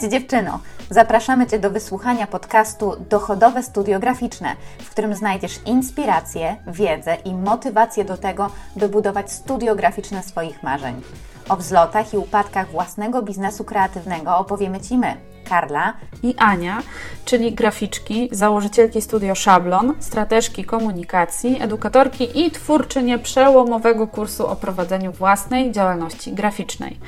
[0.00, 0.60] Cześć dziewczyno!
[0.90, 8.04] Zapraszamy Cię do wysłuchania podcastu Dochodowe Studio Graficzne, w którym znajdziesz inspirację, wiedzę i motywację
[8.04, 11.02] do tego, by budować studio graficzne swoich marzeń.
[11.48, 15.16] O wzlotach i upadkach własnego biznesu kreatywnego opowiemy Ci my,
[15.48, 16.82] Karla i Ania,
[17.24, 25.72] czyli graficzki, założycielki studio Szablon, strateżki komunikacji, edukatorki i twórczynie przełomowego kursu o prowadzeniu własnej
[25.72, 26.98] działalności graficznej.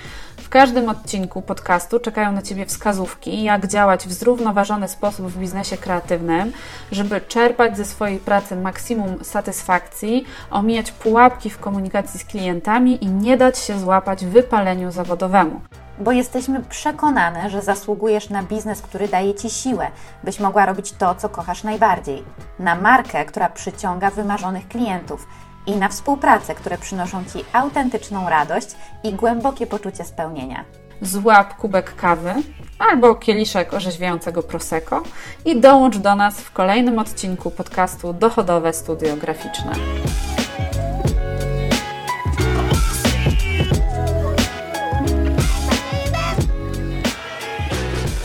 [0.50, 6.52] Każdym odcinku podcastu czekają na Ciebie wskazówki, jak działać w zrównoważony sposób w biznesie kreatywnym,
[6.92, 13.36] żeby czerpać ze swojej pracy maksimum satysfakcji, omijać pułapki w komunikacji z klientami i nie
[13.36, 15.60] dać się złapać wypaleniu zawodowemu.
[15.98, 19.86] Bo jesteśmy przekonane, że zasługujesz na biznes, który daje Ci siłę,
[20.24, 22.22] byś mogła robić to, co kochasz najbardziej,
[22.58, 25.26] na markę, która przyciąga wymarzonych klientów
[25.66, 28.68] i na współpracę, które przynoszą Ci autentyczną radość
[29.04, 30.64] i głębokie poczucie spełnienia.
[31.02, 32.34] Złap kubek kawy
[32.78, 35.02] albo kieliszek orzeźwiającego prosecco
[35.44, 39.72] i dołącz do nas w kolejnym odcinku podcastu Dochodowe Studio Graficzne.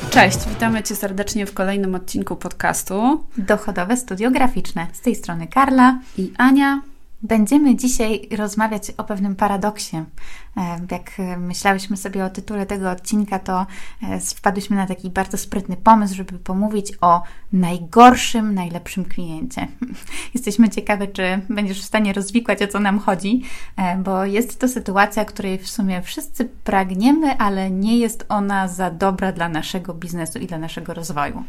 [0.09, 4.87] Cześć, witamy Cię serdecznie w kolejnym odcinku podcastu Dochodowe Studio Graficzne.
[4.93, 6.94] Z tej strony Karla i Ania.
[7.27, 9.97] Będziemy dzisiaj rozmawiać o pewnym paradoksie.
[10.57, 13.65] E, jak myślałyśmy sobie o tytule tego odcinka, to
[14.03, 19.67] e, wpadłyśmy na taki bardzo sprytny pomysł, żeby pomówić o najgorszym, najlepszym kliencie.
[20.33, 23.43] Jesteśmy ciekawe, czy będziesz w stanie rozwikłać, o co nam chodzi,
[23.77, 28.91] e, bo jest to sytuacja, której w sumie wszyscy pragniemy, ale nie jest ona za
[28.91, 31.43] dobra dla naszego biznesu i dla naszego rozwoju.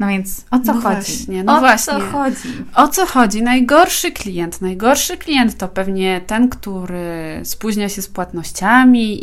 [0.00, 1.12] No więc o co no chodzi?
[1.12, 1.94] Właśnie, no o właśnie.
[1.94, 2.64] co chodzi?
[2.74, 3.42] O co chodzi?
[3.42, 4.60] Najgorszy klient.
[4.60, 8.08] Najgorszy klient to pewnie ten, który spóźnia się z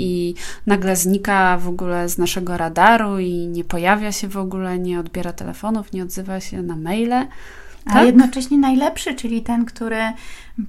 [0.02, 5.00] i nagle znika w ogóle z naszego radaru i nie pojawia się w ogóle, nie
[5.00, 7.28] odbiera telefonów, nie odzywa się na maile.
[7.86, 8.06] A tak?
[8.06, 9.98] jednocześnie najlepszy, czyli ten, który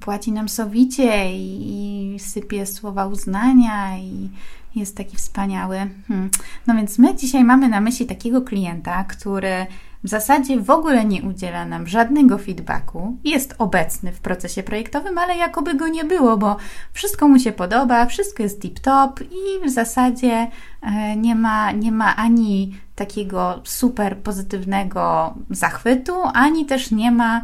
[0.01, 4.31] płaci nam sowicie i, i sypie słowa uznania i
[4.77, 5.77] jest taki wspaniały.
[6.09, 6.31] Hmm.
[6.67, 9.67] No więc my dzisiaj mamy na myśli takiego klienta, który
[10.05, 15.37] w zasadzie w ogóle nie udziela nam żadnego feedbacku, jest obecny w procesie projektowym, ale
[15.37, 16.57] jakoby go nie było, bo
[16.93, 20.51] wszystko mu się podoba, wszystko jest tip-top i w zasadzie
[20.83, 27.43] e, nie ma, nie ma ani takiego super pozytywnego zachwytu, ani też nie ma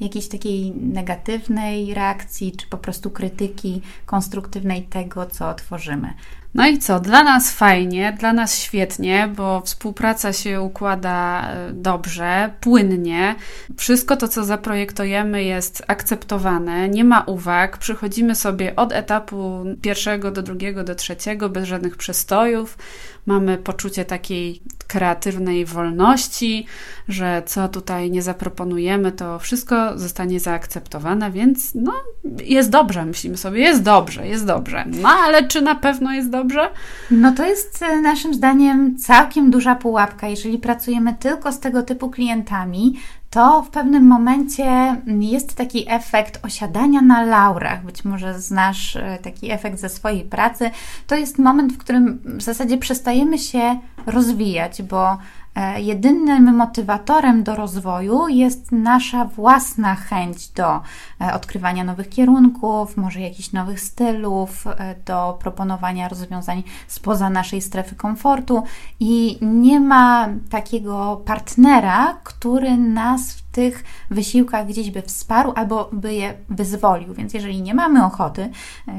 [0.00, 6.14] jakiejś takiej negatywnej reakcji, czy po prostu krytyki konstruktywnej tego, co tworzymy.
[6.54, 7.00] No i co?
[7.00, 13.34] Dla nas fajnie, dla nas świetnie, bo współpraca się układa e, dobrze, płynnie.
[13.76, 17.78] Wszystko to, co zaprojektujemy, jest akceptowane, nie ma uwag.
[17.78, 22.78] Przychodzimy sobie od etapu pierwszego do drugiego, do trzeciego, bez żadnych przestojów.
[23.26, 26.66] Mamy poczucie takiej kreatywnej wolności,
[27.08, 31.92] że co tutaj nie zaproponujemy, to wszystko zostanie zaakceptowane, więc no,
[32.44, 34.84] jest dobrze, myślimy sobie, jest dobrze, jest dobrze.
[34.86, 36.41] No ale czy na pewno jest dobrze?
[37.10, 40.28] No to jest e, naszym zdaniem całkiem duża pułapka.
[40.28, 42.94] Jeżeli pracujemy tylko z tego typu klientami,
[43.30, 47.84] to w pewnym momencie jest taki efekt osiadania na laurach.
[47.84, 50.70] Być może znasz e, taki efekt ze swojej pracy.
[51.06, 55.18] To jest moment, w którym w zasadzie przestajemy się rozwijać, bo
[55.76, 60.80] jedynym motywatorem do rozwoju jest nasza własna chęć do
[61.20, 67.94] e, odkrywania nowych kierunków, może jakichś nowych stylów, e, do proponowania rozwiązań spoza naszej strefy
[67.94, 68.62] komfortu
[69.00, 76.14] i nie ma takiego partnera, który nas w tych wysiłkach gdzieś by wsparł albo by
[76.14, 77.14] je wyzwolił.
[77.14, 78.50] Więc jeżeli nie mamy ochoty,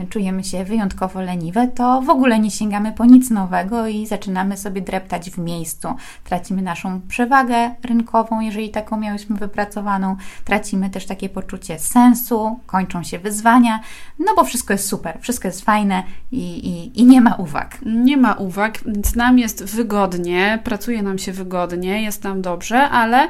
[0.09, 4.81] czujemy się wyjątkowo leniwe, to w ogóle nie sięgamy po nic nowego i zaczynamy sobie
[4.81, 5.87] dreptać w miejscu,
[6.23, 10.15] tracimy naszą przewagę rynkową, jeżeli taką miałyśmy wypracowaną,
[10.45, 13.79] tracimy też takie poczucie sensu, kończą się wyzwania,
[14.19, 17.77] no bo wszystko jest super, wszystko jest fajne i, i, i nie ma uwag.
[17.85, 23.29] Nie ma uwag, więc nam jest wygodnie, pracuje nam się wygodnie, jest nam dobrze, ale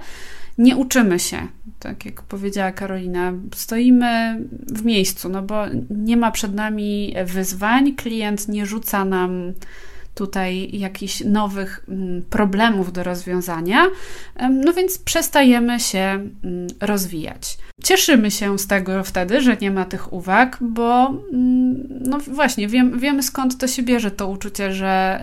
[0.57, 1.47] nie uczymy się,
[1.79, 8.47] tak jak powiedziała Karolina, stoimy w miejscu, no bo nie ma przed nami wyzwań, klient
[8.47, 9.53] nie rzuca nam
[10.15, 13.87] tutaj jakichś nowych mm, problemów do rozwiązania,
[14.49, 17.57] no więc przestajemy się mm, rozwijać.
[17.83, 22.99] Cieszymy się z tego wtedy, że nie ma tych uwag, bo mm, no właśnie wiem,
[22.99, 25.19] wiemy skąd to się bierze to uczucie, że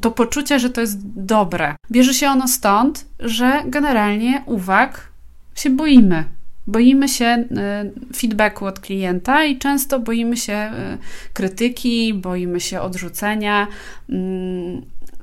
[0.00, 1.76] to poczucie, że to jest dobre.
[1.90, 5.08] Bierze się ono stąd, że generalnie uwag
[5.54, 6.24] się boimy.
[6.66, 7.44] Boimy się e,
[8.16, 10.98] feedbacku od klienta i często boimy się e,
[11.32, 13.66] krytyki, boimy się odrzucenia.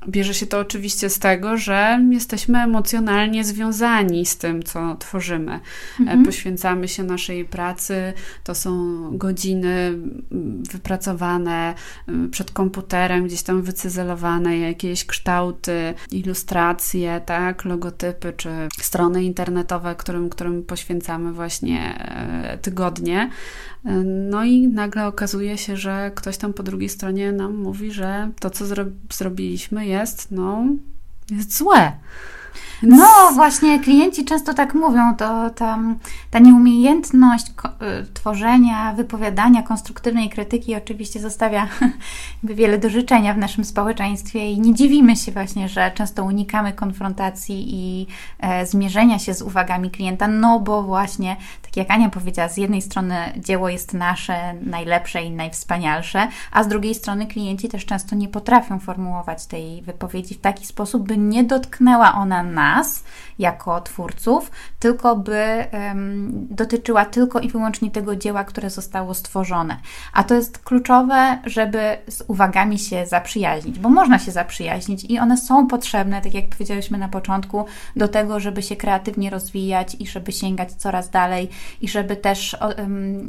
[0.08, 5.52] Bierze się to oczywiście z tego, że jesteśmy emocjonalnie związani z tym, co tworzymy.
[5.52, 5.60] E,
[6.00, 6.24] mhm.
[6.24, 8.12] Poświęcamy się naszej pracy,
[8.44, 8.72] to są
[9.18, 9.98] godziny
[10.72, 11.74] wypracowane
[12.30, 18.50] przed komputerem, gdzieś tam wycyzelowane, jakieś kształty, ilustracje, tak, logotypy czy
[18.80, 23.30] strony internetowe, którym, którym poświęcamy właśnie e, tygodnie.
[24.04, 28.50] No i nagle okazuje się, że ktoś tam po drugiej stronie nam mówi, że to,
[28.50, 30.64] co zro zrobiliśmy, jest, no,
[31.30, 31.92] jest złe.
[32.82, 35.78] No właśnie, klienci często tak mówią, to ta,
[36.30, 37.52] ta nieumiejętność y,
[38.14, 41.68] tworzenia, wypowiadania konstruktywnej krytyki oczywiście zostawia
[42.42, 47.64] wiele do życzenia w naszym społeczeństwie i nie dziwimy się właśnie, że często unikamy konfrontacji
[47.68, 48.06] i
[48.38, 51.36] e, zmierzenia się z uwagami klienta, no bo właśnie,
[51.76, 56.94] jak Ania powiedziała, z jednej strony dzieło jest nasze, najlepsze i najwspanialsze, a z drugiej
[56.94, 62.14] strony klienci też często nie potrafią formułować tej wypowiedzi w taki sposób, by nie dotknęła
[62.14, 63.04] ona nas,
[63.38, 69.76] jako twórców, tylko by um, dotyczyła tylko i wyłącznie tego dzieła, które zostało stworzone.
[70.12, 75.36] A to jest kluczowe, żeby z uwagami się zaprzyjaźnić, bo można się zaprzyjaźnić i one
[75.36, 77.64] są potrzebne, tak jak powiedzieliśmy na początku,
[77.96, 81.48] do tego, żeby się kreatywnie rozwijać i żeby sięgać coraz dalej
[81.80, 82.56] i żeby też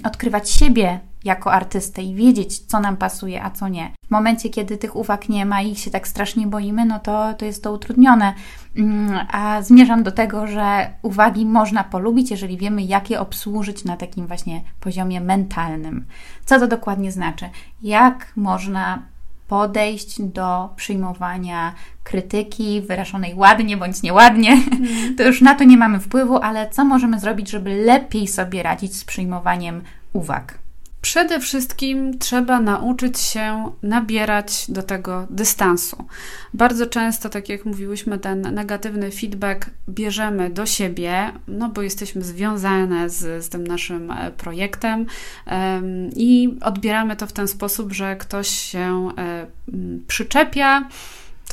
[0.03, 3.91] odkrywać siebie jako artystę i wiedzieć, co nam pasuje, a co nie.
[4.07, 7.33] W momencie, kiedy tych uwag nie ma i ich się tak strasznie boimy, no to,
[7.33, 8.33] to jest to utrudnione.
[8.77, 13.97] Mm, a zmierzam do tego, że uwagi można polubić, jeżeli wiemy, jak je obsłużyć na
[13.97, 16.05] takim właśnie poziomie mentalnym.
[16.45, 17.49] Co to dokładnie znaczy?
[17.81, 19.12] Jak można
[19.53, 21.73] podejść do przyjmowania
[22.03, 24.51] krytyki wyrażonej ładnie bądź nieładnie.
[24.51, 25.15] Mm.
[25.17, 28.95] To już na to nie mamy wpływu, ale co możemy zrobić, żeby lepiej sobie radzić
[28.95, 29.81] z przyjmowaniem
[30.13, 30.62] uwag?
[31.03, 36.05] Przede wszystkim trzeba nauczyć się nabierać do tego dystansu.
[36.53, 43.09] Bardzo często, tak jak mówiłyśmy, ten negatywny feedback bierzemy do siebie, no bo jesteśmy związane
[43.09, 45.05] z, z tym naszym e, projektem
[45.51, 50.89] um, i odbieramy to w ten sposób, że ktoś się um, przyczepia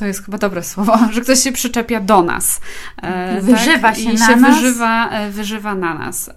[0.01, 2.61] to jest chyba dobre słowo, że ktoś się przyczepia do nas.
[3.01, 3.97] E, wyżywa tak?
[3.97, 4.55] się I na się nas.
[4.55, 6.29] Wyżywa, e, wyżywa na nas.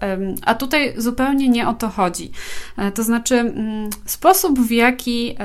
[0.45, 2.31] A tutaj zupełnie nie o to chodzi.
[2.77, 5.35] E, to znaczy, mm, sposób, w jaki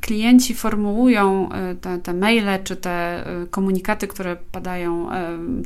[0.00, 1.48] klienci formułują
[1.80, 5.08] te, te maile czy te komunikaty, które padają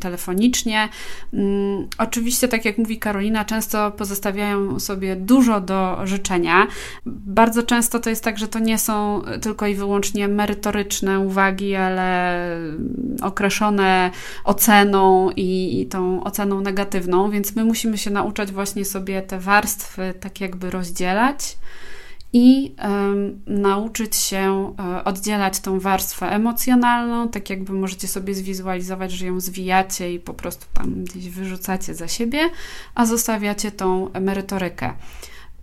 [0.01, 0.89] telefonicznie,
[1.33, 6.67] mm, oczywiście, tak jak mówi Karolina, często pozostawiają sobie dużo do życzenia.
[7.07, 11.92] Bardzo często to jest tak, że to nie są tylko i wyłącznie merytoryczne uwagi, ale
[11.93, 12.49] ale
[13.23, 14.11] określone
[14.45, 20.15] oceną i, i tą oceną negatywną, więc my musimy się nauczyć właśnie sobie te warstwy
[20.21, 21.57] tak jakby rozdzielać
[22.33, 22.75] i
[23.47, 30.13] nauczyć się um, oddzielać tą warstwę emocjonalną, tak jakby możecie sobie zwizualizować, że ją zwijacie
[30.13, 32.51] i po prostu tam gdzieś wyrzucacie za siebie,
[32.95, 34.93] a zostawiacie tą merytorykę.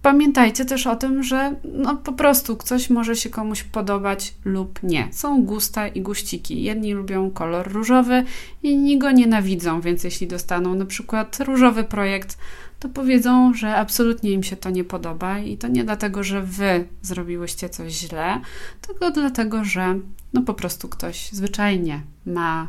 [0.02, 5.08] Pamiętajcie też o tym, że no po prostu coś może się komuś podobać lub nie.
[5.12, 6.64] Są gusta i guściki.
[6.64, 8.24] Jedni lubią kolor różowy,
[8.64, 12.38] inni go nienawidzą, więc jeśli dostaną na przykład różowy projekt,
[12.80, 16.88] to powiedzą, że absolutnie im się to nie podoba i to nie dlatego, że wy
[17.02, 18.42] zrobiłyście coś źle,
[18.82, 20.00] tylko dlatego, że
[20.34, 22.68] no po prostu ktoś zwyczajnie ma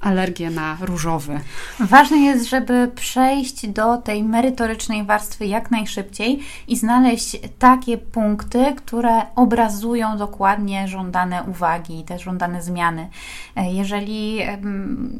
[0.00, 1.40] alergię na różowy.
[1.80, 9.22] Ważne jest, żeby przejść do tej merytorycznej warstwy jak najszybciej i znaleźć takie punkty, które
[9.34, 13.08] obrazują dokładnie żądane uwagi, te żądane zmiany.
[13.56, 14.40] E, jeżeli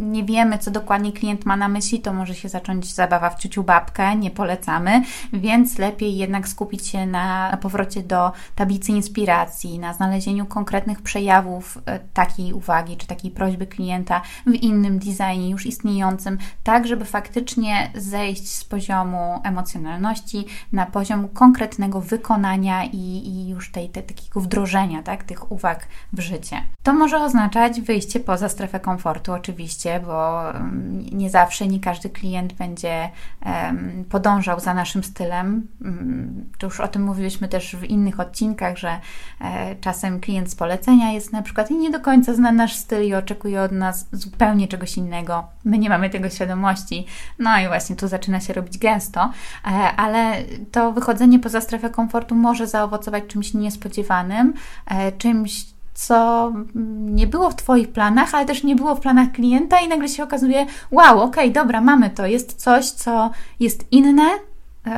[0.01, 3.63] nie wiemy, co dokładnie klient ma na myśli, to może się zacząć zabawa w ciuciu
[3.63, 5.03] babkę, nie polecamy,
[5.33, 11.99] więc lepiej jednak skupić się na powrocie do tablicy inspiracji, na znalezieniu konkretnych przejawów e,
[11.99, 18.49] takiej uwagi czy takiej prośby klienta w innym designie już istniejącym, tak żeby faktycznie zejść
[18.49, 25.25] z poziomu emocjonalności na poziom konkretnego wykonania i, i już tej, tej, takiego wdrożenia tak,
[25.25, 26.57] tych uwag w życie.
[26.83, 32.53] To może oznaczać wyjście poza strefę komfortu, oczywiście, bo mm, nie zawsze, nie każdy klient
[32.53, 33.11] będzie
[33.47, 35.67] um, podążał za naszym stylem.
[35.85, 39.01] Um, to już o tym mówiliśmy też w innych odcinkach, że
[39.41, 43.09] e, czasem klient z polecenia jest na przykład i nie do końca zna nasz styl
[43.09, 45.45] i oczekuje od nas zupełnie czegoś innego.
[45.65, 47.07] My nie mamy tego świadomości.
[47.39, 49.31] No i właśnie tu zaczyna się robić gęsto,
[49.65, 50.35] e, ale
[50.73, 54.55] to wychodzenie poza strefę komfortu może zaowocować czymś niespodziewanym,
[54.87, 56.53] e, czymś, co
[56.97, 60.23] nie było w Twoich planach, ale też nie było w planach klienta, i nagle się
[60.23, 62.27] okazuje, wow, okej, okay, dobra, mamy to.
[62.27, 64.29] Jest coś, co jest inne,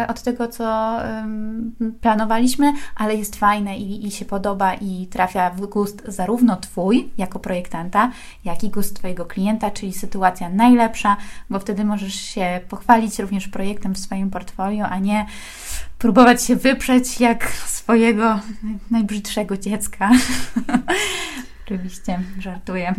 [0.08, 0.96] od tego, co
[2.00, 7.38] planowaliśmy, ale jest fajne i, i się podoba i trafia w gust zarówno Twój jako
[7.38, 8.12] projektanta,
[8.44, 11.16] jak i gust Twojego klienta, czyli sytuacja najlepsza,
[11.50, 15.26] bo wtedy możesz się pochwalić również projektem w swoim portfolio, a nie
[15.98, 18.40] próbować się wyprzeć jak swojego
[18.90, 20.10] najbrzydszego dziecka.
[21.68, 22.94] Oczywiście, żartuję.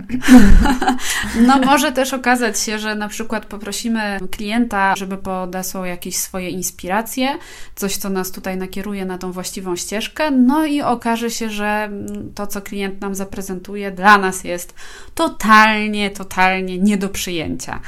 [1.47, 7.37] No może też okazać się, że na przykład poprosimy klienta, żeby podesłał jakieś swoje inspiracje,
[7.75, 11.89] coś, co nas tutaj nakieruje na tą właściwą ścieżkę, no i okaże się, że
[12.35, 14.73] to, co klient nam zaprezentuje, dla nas jest
[15.15, 17.79] totalnie, totalnie nie do przyjęcia.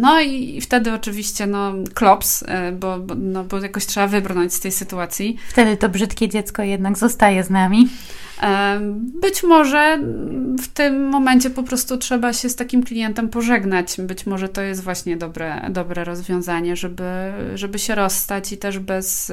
[0.00, 4.60] No i wtedy oczywiście, no, klops, e, bo, bo, no, bo jakoś trzeba wybrnąć z
[4.60, 5.36] tej sytuacji.
[5.48, 7.88] Wtedy to brzydkie dziecko jednak zostaje z nami.
[9.20, 9.98] Być może
[10.62, 13.96] w tym momencie po prostu trzeba się z takim klientem pożegnać.
[13.98, 17.04] Być może to jest właśnie dobre, dobre rozwiązanie, żeby,
[17.54, 19.32] żeby się rozstać i też bez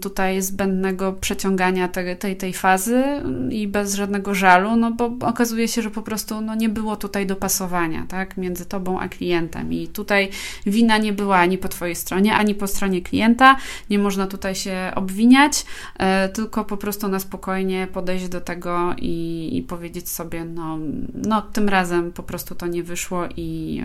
[0.00, 3.04] tutaj zbędnego przeciągania tej, tej, tej fazy
[3.50, 7.26] i bez żadnego żalu, no bo okazuje się, że po prostu no, nie było tutaj
[7.26, 9.72] dopasowania tak, między tobą a klientem.
[9.72, 10.28] I tutaj
[10.66, 13.56] wina nie była ani po twojej stronie, ani po stronie klienta.
[13.90, 15.64] Nie można tutaj się obwiniać,
[15.98, 20.78] e, tylko po prostu na spokojnie pod podejść do tego i, i powiedzieć sobie, no,
[21.14, 23.82] no, tym razem po prostu to nie wyszło i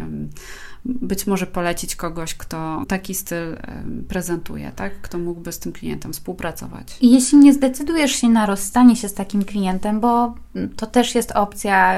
[0.86, 3.58] być może polecić kogoś, kto taki styl
[4.08, 5.02] prezentuje, tak?
[5.02, 6.98] Kto mógłby z tym klientem współpracować.
[7.02, 10.34] Jeśli nie zdecydujesz się na rozstanie się z takim klientem, bo
[10.76, 11.96] to też jest opcja,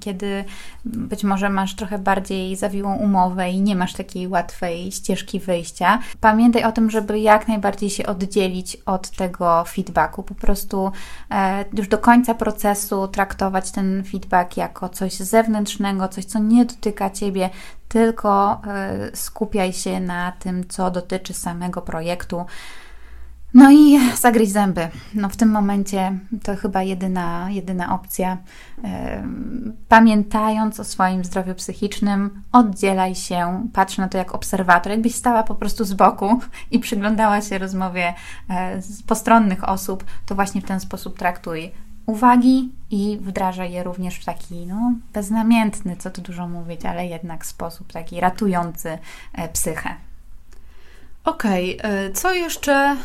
[0.00, 0.44] kiedy
[0.84, 6.64] być może masz trochę bardziej zawiłą umowę i nie masz takiej łatwej ścieżki wyjścia, pamiętaj
[6.64, 10.22] o tym, żeby jak najbardziej się oddzielić od tego feedbacku.
[10.22, 10.92] Po prostu
[11.30, 17.10] e, już do końca procesu traktować ten feedback jako coś zewnętrznego, coś, co nie dotyka
[17.10, 17.50] ciebie,
[17.88, 22.46] tylko e, skupiaj się na tym, co dotyczy samego projektu.
[23.54, 24.88] No i zagryź zęby.
[25.14, 28.36] No w tym momencie to chyba jedyna, jedyna opcja.
[28.84, 29.22] E,
[29.88, 35.54] pamiętając o swoim zdrowiu psychicznym, oddzielaj się, patrz na to jak obserwator, jakbyś stała po
[35.54, 36.40] prostu z boku
[36.70, 38.14] i przyglądała się rozmowie
[38.50, 41.72] e, postronnych osób, to właśnie w ten sposób traktuj
[42.08, 47.46] uwagi i wdraża je również w taki no, beznamiętny, co tu dużo mówić, ale jednak
[47.46, 48.98] sposób taki ratujący
[49.32, 49.94] e, psychę.
[51.24, 51.90] Okej, okay.
[51.90, 52.96] E, co jeszcze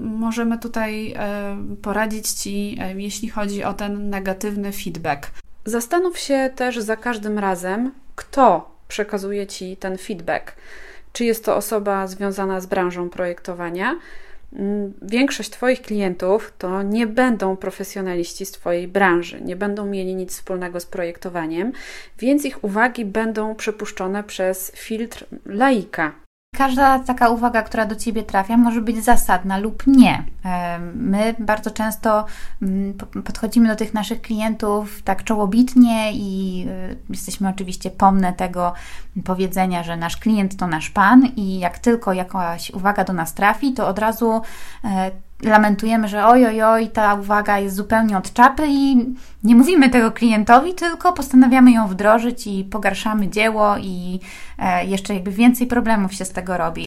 [0.00, 5.30] możemy tutaj e, poradzić Ci, jeśli chodzi o ten negatywny feedback?
[5.64, 10.56] Zastanów się też za każdym razem, kto przekazuje Ci ten feedback.
[11.12, 13.96] Czy jest to osoba związana z branżą projektowania,
[15.02, 20.80] większość Twoich klientów to nie będą profesjonaliści z Twojej branży, nie będą mieli nic wspólnego
[20.80, 21.72] z projektowaniem,
[22.18, 26.12] więc ich uwagi będą przepuszczone przez filtr laika.
[26.56, 30.24] Każda taka uwaga, która do Ciebie trafia, może być zasadna lub nie.
[30.94, 32.24] My bardzo często
[32.62, 38.72] mm, podchodzimy do tych naszych klientów tak czołobitnie i y, jesteśmy oczywiście pomne tego
[39.24, 43.72] powiedzenia, że nasz klient to nasz pan i jak tylko jakaś uwaga do nas trafi,
[43.72, 44.42] to od razu
[44.84, 45.10] e,
[45.42, 48.96] lamentujemy, że oj, oj, oj, ta uwaga jest zupełnie od czapy i
[49.44, 54.20] nie mówimy tego klientowi, tylko postanawiamy ją wdrożyć i pogarszamy dzieło i
[54.58, 56.84] e, jeszcze jakby więcej problemów się z tego robi.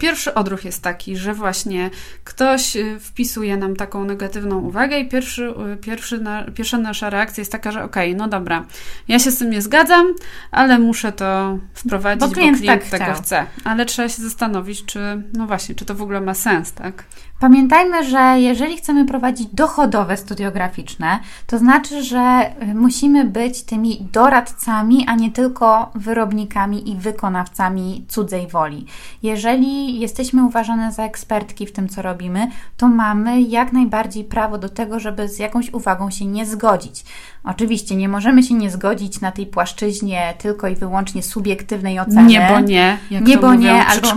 [0.00, 1.90] Pierwszy odruch jest taki, że właśnie
[2.24, 7.40] ktoś y, wpisuje nam taką negatywną uwagę i pierwszy, y, pierwszy na, pierwsza nasza reakcja
[7.40, 8.64] jest taka, że okej, okay, no dobra,
[9.08, 10.06] ja się z tym nie zgadzam,
[10.50, 13.22] ale muszę to wprowadzić, bo klient, bo klient tak tego chciał.
[13.22, 13.46] chce.
[13.64, 17.04] Ale trzeba się zastanowić, czy, no właśnie, czy to w ogóle ma sens, tak?
[17.44, 25.04] Pamiętajmy, że jeżeli chcemy prowadzić dochodowe studiograficzne, to znaczy, że y, musimy być tymi doradcami,
[25.08, 28.86] a nie tylko wyrobnikami i wykonawcami cudzej woli.
[29.22, 34.68] Jeżeli jesteśmy uważane za ekspertki w tym, co robimy, to mamy jak najbardziej prawo do
[34.68, 37.04] tego, żeby z jakąś uwagą się nie zgodzić.
[37.44, 42.24] Oczywiście nie możemy się nie zgodzić na tej płaszczyźnie tylko i wyłącznie subiektywnej oceny.
[42.24, 43.86] Nie, bo nie, jak nie, to bo mówią nie.
[43.86, 44.08] Albo...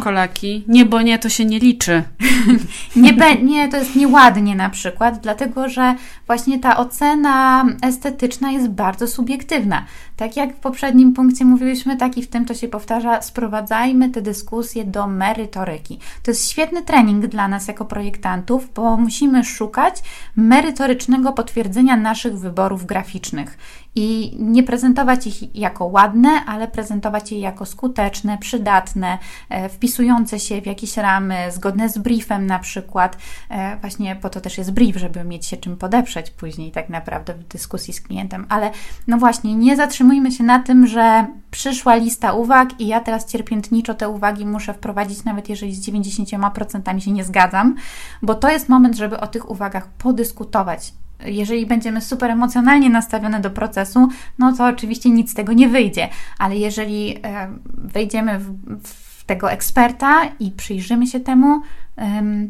[0.68, 2.04] Nie, bo nie, to się nie liczy.
[2.96, 5.96] nie, be, nie, to jest nieładnie na przykład, dlatego że
[6.28, 9.86] właśnie ta ocena estetyczna jest bardzo subiektywna.
[10.16, 14.22] Tak jak w poprzednim punkcie mówiliśmy, tak i w tym to się powtarza, sprowadzajmy te
[14.22, 16.00] dyskusje do merytoryki.
[16.24, 20.04] To jest świetny trening dla nas jako projektantów, bo musimy szukać
[20.36, 23.58] merytorycznego potwierdzenia naszych wyborów graficznych
[23.96, 29.18] i nie prezentować ich jako ładne, ale prezentować je jako skuteczne, przydatne,
[29.50, 33.18] e, wpisujące się w jakieś ramy, zgodne z briefem na przykład
[33.50, 37.34] e, właśnie po to też jest brief, żeby mieć się czym podeprzeć później tak naprawdę
[37.34, 38.46] w dyskusji z klientem.
[38.50, 38.72] Ale
[39.08, 43.94] no właśnie, nie zatrzymujmy się na tym, że przyszła lista uwag i ja teraz cierpiętniczo
[43.94, 47.76] te uwagi muszę wprowadzić, nawet jeżeli z 90% się nie zgadzam,
[48.22, 50.94] bo to jest moment, żeby o tych uwagach podyskutować
[51.26, 54.08] jeżeli będziemy super emocjonalnie nastawione do procesu,
[54.40, 59.52] no to oczywiście nic z tego nie wyjdzie, ale jeżeli e, wejdziemy w, w tego
[59.52, 61.62] eksperta i przyjrzymy się temu,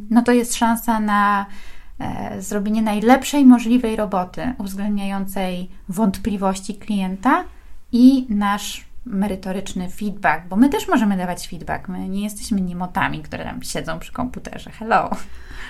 [0.09, 1.45] no to jest szansa na
[1.99, 7.43] e, zrobienie najlepszej możliwej roboty, uwzględniającej wątpliwości klienta
[7.91, 11.87] i nasz merytoryczny feedback, bo my też możemy dawać feedback.
[11.87, 14.69] My nie jesteśmy niemotami, które tam siedzą przy komputerze.
[14.69, 15.09] Hello.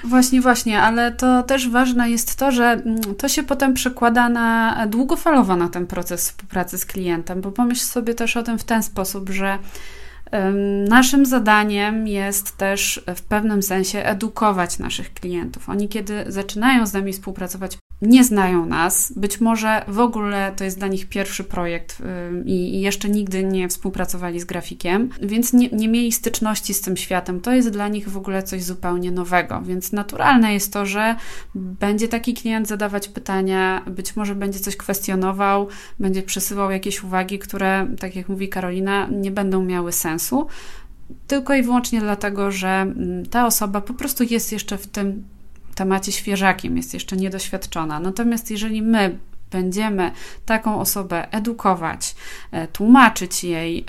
[0.03, 4.87] Właśnie, właśnie, ale to też ważne jest to, że mm, to się potem przekłada na
[4.87, 8.83] długofalowo na ten proces współpracy z klientem, bo pomyśl sobie też o tym w ten
[8.83, 9.59] sposób, że
[10.89, 15.69] Naszym zadaniem jest też w pewnym sensie edukować naszych klientów.
[15.69, 20.77] Oni, kiedy zaczynają z nami współpracować, nie znają nas, być może w ogóle to jest
[20.77, 22.01] dla nich pierwszy projekt
[22.45, 27.41] i jeszcze nigdy nie współpracowali z grafikiem, więc nie, nie, mieli styczności z tym światem.
[27.41, 31.15] To jest dla nich w ogóle coś zupełnie nowego, więc naturalne jest to, że
[31.55, 35.67] będzie taki klient zadawać pytania, być może będzie coś kwestionował,
[35.99, 40.47] będzie przesyłał jakieś uwagi, które, tak jak mówi Karolina, nie będą miały sensu.
[41.27, 45.23] Tylko i wyłącznie dlatego, że mm, ta osoba po prostu jest jeszcze w tym
[45.77, 47.99] temacie świeżakiem, jest jeszcze niedoświadczona.
[47.99, 49.17] Natomiast jeżeli my
[49.51, 50.11] będziemy
[50.45, 52.15] taką osobę edukować,
[52.51, 53.85] e, tłumaczyć jej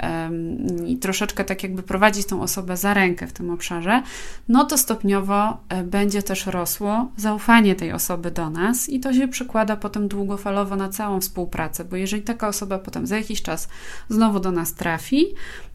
[0.87, 4.03] i troszeczkę tak jakby prowadzić tą osobę za rękę w tym obszarze,
[4.49, 9.29] no to stopniowo e, będzie też rosło zaufanie tej osoby do nas i to się
[9.29, 13.69] przekłada potem długofalowo na całą współpracę, bo jeżeli taka osoba potem za jakiś czas
[14.09, 15.27] znowu do nas trafi,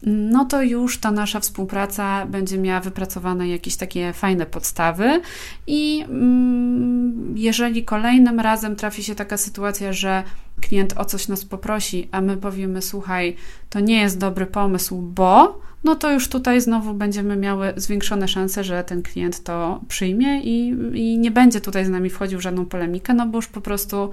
[0.06, 5.20] no to już ta nasza współpraca będzie miała wypracowane jakieś takie fajne podstawy
[5.66, 10.22] i mm, jeżeli kolejnym razem trafi się taka sytuacja, sytuacja, że
[10.60, 13.36] klient o coś nas poprosi, a my powiemy: Słuchaj,
[13.70, 18.64] to nie jest dobry pomysł, bo no to już tutaj znowu będziemy miały zwiększone szanse,
[18.64, 22.66] że ten klient to przyjmie i, i nie będzie tutaj z nami wchodził w żadną
[22.66, 24.10] polemikę, no bo już po prostu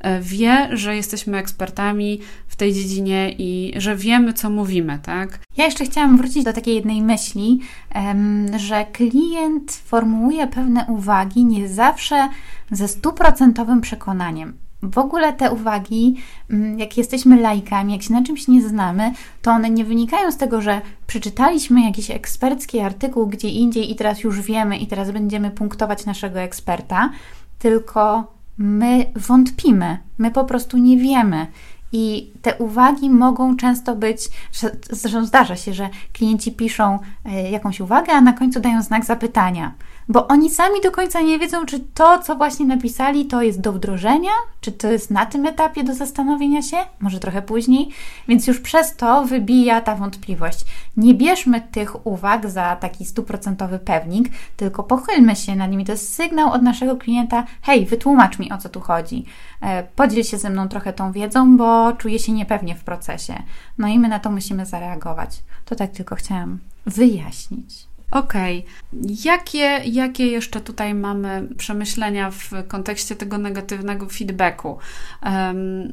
[0.00, 5.38] e, wie, że jesteśmy ekspertami w tej dziedzinie i że wiemy, co mówimy, tak?
[5.56, 7.60] Ja jeszcze chciałam wrócić do takiej jednej myśli,
[8.56, 12.28] że klient formułuje pewne uwagi nie zawsze
[12.70, 16.16] ze stuprocentowym przekonaniem w ogóle te uwagi,
[16.50, 19.12] mm, jak jesteśmy laikami, jak się na czymś nie znamy,
[19.42, 24.22] to one nie wynikają z tego, że przeczytaliśmy jakiś ekspercki artykuł gdzie indziej i teraz
[24.22, 27.10] już wiemy i teraz będziemy punktować naszego eksperta,
[27.58, 31.46] tylko my wątpimy, my po prostu nie wiemy.
[31.92, 34.28] I te uwagi mogą często być,
[34.90, 39.74] zresztą zdarza się, że klienci piszą e, jakąś uwagę, a na końcu dają znak zapytania
[40.10, 43.72] bo oni sami do końca nie wiedzą, czy to, co właśnie napisali, to jest do
[43.72, 47.88] wdrożenia, czy to jest na tym etapie do zastanowienia się, może trochę później,
[48.28, 50.64] więc już przez to wybija ta wątpliwość.
[50.96, 55.84] Nie bierzmy tych uwag za taki stuprocentowy pewnik, tylko pochylmy się nad nimi.
[55.84, 59.24] To jest sygnał od naszego klienta: hej, wytłumacz mi o co tu chodzi.
[59.62, 63.42] E, podziel się ze mną trochę tą wiedzą, bo czuję się niepewnie w procesie.
[63.78, 65.42] No i my na to musimy zareagować.
[65.64, 67.89] To tak tylko chciałam wyjaśnić.
[68.10, 68.58] Okej.
[68.58, 69.14] Okay.
[69.24, 74.78] Jakie, jakie jeszcze tutaj mamy przemyślenia w kontekście tego negatywnego feedbacku?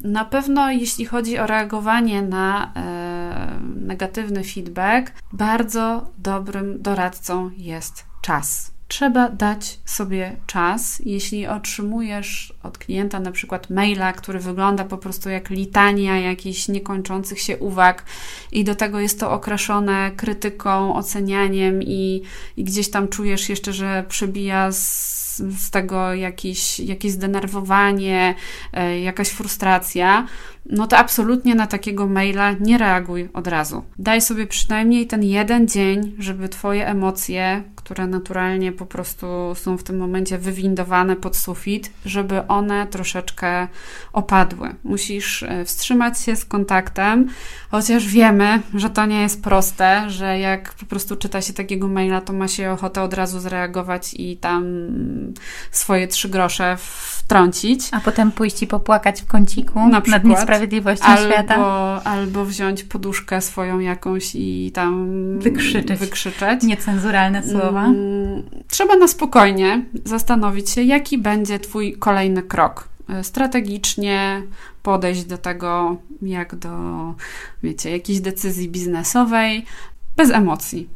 [0.04, 8.77] Na pewno, jeśli chodzi o reagowanie na e, negatywny feedback, bardzo dobrym doradcą jest czas
[8.88, 11.02] trzeba dać sobie czas.
[11.04, 17.40] Jeśli otrzymujesz od klienta na przykład maila, który wygląda po prostu jak litania jakichś niekończących
[17.40, 18.04] się uwag
[18.52, 22.22] i do tego jest to okraszone krytyką, ocenianiem i,
[22.56, 25.18] i gdzieś tam czujesz jeszcze, że przebija z
[25.58, 28.34] z tego jakieś, jakieś zdenerwowanie,
[28.72, 30.26] e, jakaś frustracja,
[30.68, 33.82] no to absolutnie na takiego maila nie reaguj od razu.
[33.98, 39.82] Daj sobie przynajmniej ten jeden dzień, żeby Twoje emocje, które naturalnie po prostu są w
[39.82, 43.68] tym momencie wywindowane pod sufit, żeby one troszeczkę
[44.12, 44.74] opadły.
[44.84, 47.28] Musisz e, wstrzymać się z kontaktem,
[47.70, 52.20] chociaż wiemy, że to nie jest proste, że jak po prostu czyta się takiego maila,
[52.20, 54.64] to ma się ochotę od razu zreagować i tam
[55.70, 57.88] swoje trzy grosze wtrącić.
[57.92, 61.56] A potem pójść i popłakać w kąciku Na przykład, nad niesprawiedliwością albo, świata.
[62.04, 66.00] Albo wziąć poduszkę swoją jakąś i tam wykrzyczeć.
[66.00, 66.62] wykrzyczeć.
[66.62, 67.84] Niecenzuralne słowa.
[67.84, 72.88] Mm, trzeba na spokojnie zastanowić się, jaki będzie Twój kolejny krok.
[73.22, 74.42] Strategicznie
[74.82, 76.70] podejść do tego, jak do,
[77.62, 79.64] wiecie, jakiejś decyzji biznesowej,
[80.16, 80.88] bez emocji.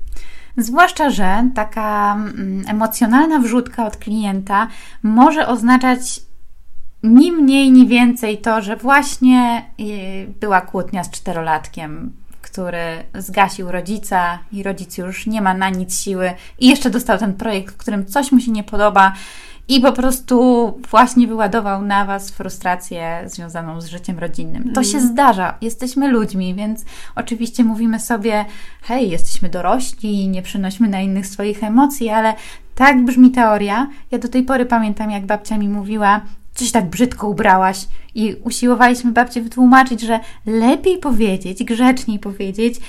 [0.57, 4.69] Zwłaszcza, że taka mm, emocjonalna wrzutka od klienta
[5.03, 6.21] może oznaczać
[7.03, 12.13] ni mniej, ni więcej to, że właśnie y, była kłótnia z czterolatkiem,
[12.43, 17.35] który zgasił rodzica i rodzic już nie ma na nic siły i jeszcze dostał ten
[17.35, 19.13] projekt, w którym coś mu się nie podoba
[19.69, 24.73] i po prostu właśnie wyładował na Was frustrację związaną z życiem rodzinnym.
[24.73, 25.13] To się mhm.
[25.13, 26.85] zdarza, jesteśmy ludźmi, więc
[27.15, 28.45] oczywiście mówimy sobie,
[28.83, 32.35] hej, jesteśmy dorośli, nie przenośmy na innych swoich emocji, ale
[32.75, 33.87] tak brzmi teoria.
[34.11, 36.21] Ja do tej pory pamiętam, jak babcia mi mówiła,
[36.55, 42.81] coś tak brzydko ubrałaś i usiłowaliśmy babcie wytłumaczyć, że lepiej powiedzieć, grzeczniej powiedzieć,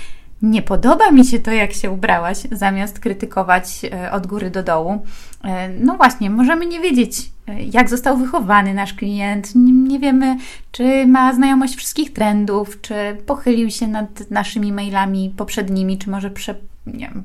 [0.43, 5.06] nie podoba mi się to, jak się ubrałaś, zamiast krytykować e, od góry do dołu.
[5.43, 10.38] E, no właśnie, możemy nie wiedzieć, e, jak został wychowany nasz klient, nie wiemy,
[10.71, 12.95] czy ma znajomość wszystkich trendów, czy
[13.26, 16.56] pochylił się nad naszymi mailami poprzednimi, czy może prze,
[16.88, 17.23] nie wiem,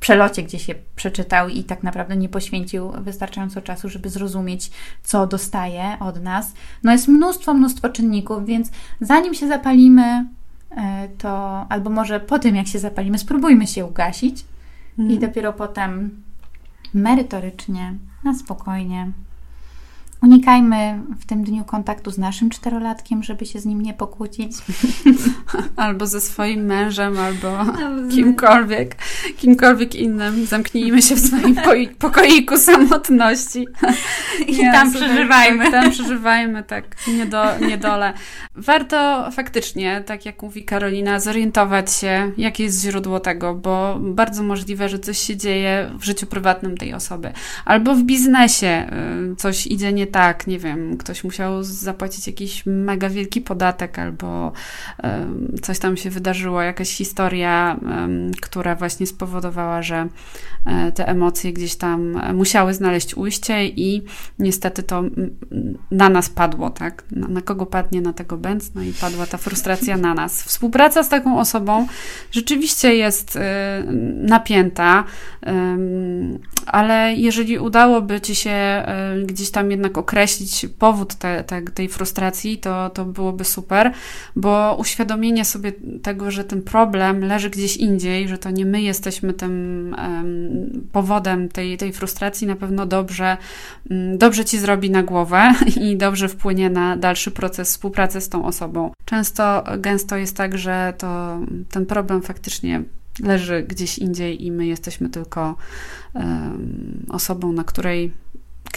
[0.00, 4.70] przelocie gdzieś je przeczytał i tak naprawdę nie poświęcił wystarczająco czasu, żeby zrozumieć,
[5.02, 6.52] co dostaje od nas.
[6.82, 10.24] No jest mnóstwo, mnóstwo czynników, więc zanim się zapalimy,
[10.76, 14.44] E, to albo może po tym, jak się zapalimy, spróbujmy się ugasić
[14.98, 15.10] mm.
[15.10, 15.30] i mhm.
[15.30, 16.22] dopiero potem
[16.94, 19.12] merytorycznie, na spokojnie
[20.22, 24.52] Unikajmy w tym dniu kontaktu z naszym czterolatkiem, żeby się z nim nie pokłócić.
[25.76, 27.72] Albo ze swoim mężem, albo
[28.10, 28.96] kimkolwiek,
[29.36, 30.46] kimkolwiek innym.
[30.46, 31.56] Zamknijmy się w swoim
[31.98, 33.66] pokoiku samotności.
[34.48, 35.64] I nie, tam przeżywajmy.
[35.64, 38.12] Tak, tam przeżywajmy, tak, niedo, niedole.
[38.54, 44.88] Warto faktycznie, tak jak mówi Karolina, zorientować się, jakie jest źródło tego, bo bardzo możliwe,
[44.88, 47.32] że coś się dzieje w życiu prywatnym tej osoby.
[47.64, 48.86] Albo w biznesie
[49.32, 54.52] y, coś idzie nie tak, nie wiem, ktoś musiał zapłacić jakiś mega wielki podatek albo
[55.02, 60.08] um, coś tam się wydarzyło, jakaś historia, um, która właśnie spowodowała, że
[60.66, 64.02] um, te emocje gdzieś tam musiały znaleźć ujście i
[64.38, 65.02] niestety to
[65.90, 67.04] na nas padło, tak?
[67.10, 70.42] Na, na kogo padnie, na tego bęc, no i padła ta frustracja na nas.
[70.42, 71.86] Współpraca z taką osobą
[72.30, 73.40] rzeczywiście jest y,
[74.14, 75.04] napięta,
[76.66, 78.84] ale jeżeli udałoby ci się
[79.20, 83.92] y, gdzieś tam jednak określić powód te, te, tej frustracji, to, to byłoby super,
[84.36, 89.32] bo uświadomienie sobie tego, że ten problem leży gdzieś indziej, że to nie my jesteśmy
[89.32, 93.36] tym um, powodem tej, tej frustracji, na pewno dobrze,
[93.90, 95.54] um, dobrze ci zrobi na głowę
[95.86, 98.92] i dobrze wpłynie na dalszy proces współpracy z tą osobą.
[99.04, 101.38] Często, gęsto jest tak, że to
[101.70, 102.82] ten problem faktycznie
[103.22, 105.56] leży gdzieś indziej i my jesteśmy tylko
[106.14, 108.12] um, osobą, na której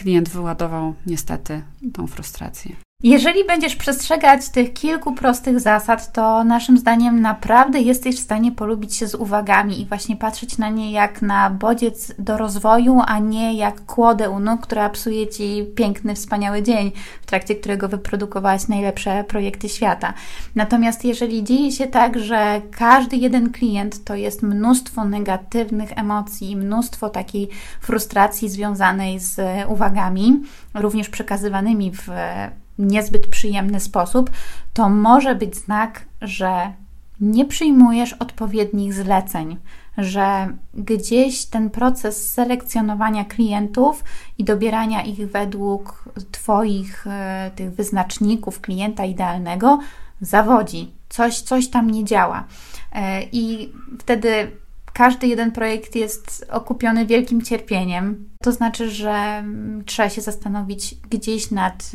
[0.03, 1.61] klient wyładował niestety
[1.93, 2.75] tą frustrację.
[3.03, 8.95] Jeżeli będziesz przestrzegać tych kilku prostych zasad, to naszym zdaniem naprawdę jesteś w stanie polubić
[8.95, 13.53] się z uwagami i właśnie patrzeć na nie jak na bodziec do rozwoju, a nie
[13.53, 19.23] jak kłodę u nóg, która psuje ci piękny, wspaniały dzień, w trakcie którego wyprodukowałaś najlepsze
[19.23, 20.13] projekty świata.
[20.55, 27.09] Natomiast jeżeli dzieje się tak, że każdy jeden klient to jest mnóstwo negatywnych emocji, mnóstwo
[27.09, 27.49] takiej
[27.81, 30.41] frustracji związanej z uwagami,
[30.73, 32.09] również przekazywanymi w
[32.79, 34.31] niezbyt przyjemny sposób,
[34.73, 36.73] to może być znak, że
[37.21, 39.57] nie przyjmujesz odpowiednich zleceń,
[39.97, 44.03] że gdzieś ten proces selekcjonowania klientów
[44.38, 49.79] i dobierania ich według Twoich e, tych wyznaczników klienta idealnego
[50.21, 50.91] zawodzi.
[51.09, 52.43] Coś, coś tam nie działa.
[52.91, 54.51] E, I wtedy
[54.93, 58.29] każdy jeden projekt jest okupiony wielkim cierpieniem.
[58.43, 61.91] To znaczy, że mm, trzeba się zastanowić gdzieś nad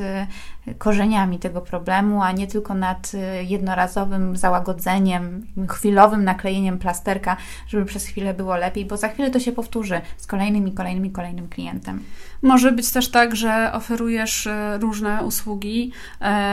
[0.69, 7.85] y, korzeniami tego problemu, a nie tylko nad y, jednorazowym załagodzeniem, chwilowym naklejeniem plasterka, żeby
[7.85, 11.11] przez chwilę było lepiej, bo za chwilę to się powtórzy z kolejnym i kolejnym i
[11.11, 12.03] kolejnym klientem.
[12.43, 15.93] Może być też tak, że oferujesz y, różne usługi,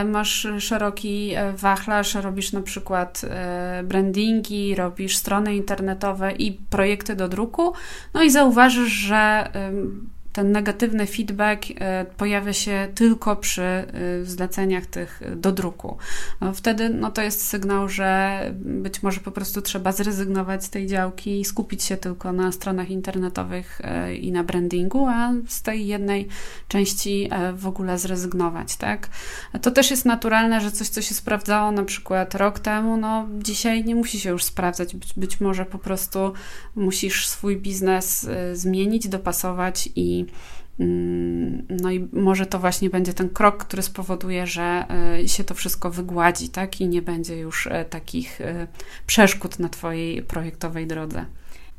[0.04, 3.22] masz szeroki wachlarz, robisz na przykład
[3.84, 7.72] brandingi, robisz strony internetowe i projekty do druku,
[8.14, 9.50] no i zauważysz, że
[9.86, 13.84] um, ten negatywny feedback e, pojawia się tylko przy e,
[14.24, 15.96] zleceniach tych do druku.
[16.40, 20.86] No wtedy no to jest sygnał, że być może po prostu trzeba zrezygnować z tej
[20.86, 25.86] działki i skupić się tylko na stronach internetowych e, i na brandingu, a z tej
[25.86, 26.28] jednej
[26.68, 29.08] części w ogóle zrezygnować, tak?
[29.62, 33.84] To też jest naturalne, że coś, co się sprawdzało na przykład rok temu, no dzisiaj
[33.84, 34.96] nie musi się już sprawdzać.
[34.96, 36.32] Być, być może po prostu
[36.74, 40.25] musisz swój biznes zmienić, dopasować i
[40.80, 44.84] Mm, no i może to właśnie będzie ten krok, który spowoduje, że
[45.22, 46.80] e, się to wszystko wygładzi, tak?
[46.80, 48.66] I nie będzie już e, takich e,
[49.06, 51.24] przeszkód na Twojej projektowej drodze.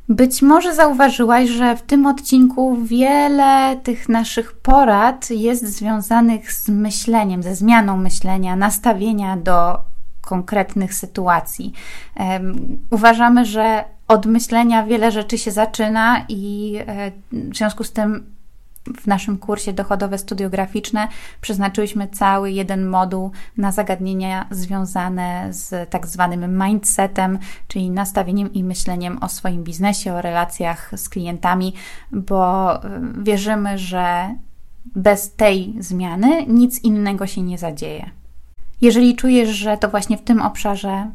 [0.10, 7.44] Być może zauważyłaś, że w tym odcinku wiele tych naszych porad jest związanych z myśleniem,
[7.44, 9.80] ze zmianą myślenia, nastawienia do
[10.22, 11.74] konkretnych sytuacji.
[12.90, 18.37] Uważamy, że od myślenia wiele rzeczy się zaczyna i e, w związku z tym
[19.02, 21.08] w naszym kursie Dochodowe Studiograficzne
[21.42, 29.24] przeznaczyliśmy cały jeden moduł na zagadnienia związane z tak zwanym mindsetem, czyli nastawieniem i myśleniem
[29.24, 31.74] o swoim biznesie, o relacjach z klientami,
[32.12, 32.90] bo y,
[33.24, 34.36] wierzymy, że
[34.96, 38.10] bez tej zmiany nic innego się nie zadzieje.
[38.82, 41.12] Jeżeli czujesz, że to właśnie w tym obszarze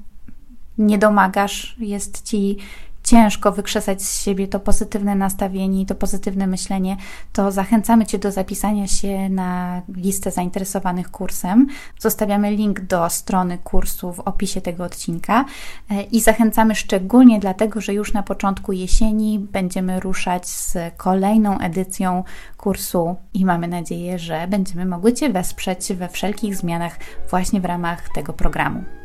[0.79, 2.57] nie domagasz, jest ci
[3.05, 6.97] ciężko wykrzesać z siebie to pozytywne nastawienie i to pozytywne myślenie,
[7.33, 11.67] to zachęcamy Cię do zapisania się na listę zainteresowanych kursem.
[11.99, 15.45] Zostawiamy link do strony kursu w opisie tego odcinka
[15.91, 22.25] e, i zachęcamy szczególnie dlatego, że już na początku jesieni będziemy ruszać z kolejną edycją
[22.57, 26.99] kursu i mamy nadzieję, że będziemy mogły Cię wesprzeć we wszelkich zmianach
[27.31, 29.02] właśnie w ramach tego programu.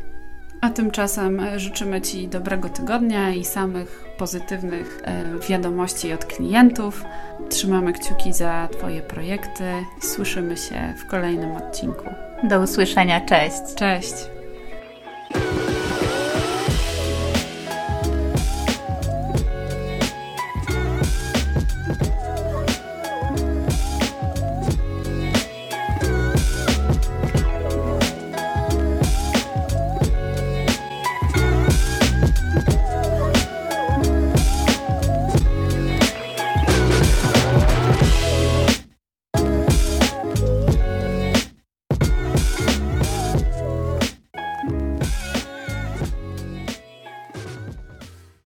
[0.60, 7.04] A tymczasem życzymy Ci dobrego tygodnia i samych pozytywnych e, wiadomości od klientów.
[7.50, 9.64] Trzymamy kciuki za Twoje projekty.
[10.00, 12.04] Słyszymy się w kolejnym odcinku.
[12.42, 13.20] Do usłyszenia.
[13.20, 13.74] Cześć.
[13.76, 14.37] Cześć.